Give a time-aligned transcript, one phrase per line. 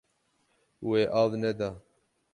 [0.87, 1.71] Wê av neda.